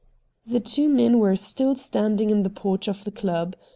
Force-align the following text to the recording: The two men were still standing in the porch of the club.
The 0.47 0.59
two 0.59 0.89
men 0.89 1.19
were 1.19 1.35
still 1.35 1.75
standing 1.75 2.31
in 2.31 2.41
the 2.41 2.49
porch 2.49 2.87
of 2.87 3.03
the 3.03 3.11
club. 3.11 3.55